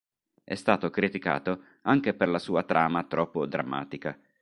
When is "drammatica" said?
3.45-4.17